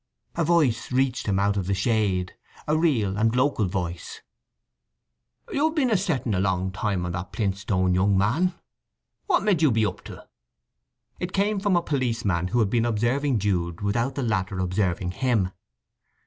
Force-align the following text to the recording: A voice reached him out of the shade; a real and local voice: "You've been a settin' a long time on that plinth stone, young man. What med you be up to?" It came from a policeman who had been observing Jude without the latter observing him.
A 0.33 0.43
voice 0.43 0.91
reached 0.91 1.27
him 1.27 1.37
out 1.37 1.57
of 1.57 1.67
the 1.67 1.75
shade; 1.75 2.33
a 2.67 2.75
real 2.75 3.17
and 3.19 3.35
local 3.35 3.67
voice: 3.67 4.21
"You've 5.51 5.75
been 5.75 5.91
a 5.91 5.95
settin' 5.95 6.33
a 6.33 6.39
long 6.39 6.71
time 6.71 7.05
on 7.05 7.11
that 7.11 7.31
plinth 7.31 7.59
stone, 7.59 7.93
young 7.93 8.17
man. 8.17 8.55
What 9.27 9.43
med 9.43 9.61
you 9.61 9.69
be 9.69 9.85
up 9.85 10.03
to?" 10.05 10.27
It 11.19 11.33
came 11.33 11.59
from 11.59 11.75
a 11.75 11.83
policeman 11.83 12.47
who 12.47 12.57
had 12.61 12.69
been 12.71 12.85
observing 12.87 13.37
Jude 13.37 13.81
without 13.81 14.15
the 14.15 14.23
latter 14.23 14.57
observing 14.57 15.11
him. 15.11 15.51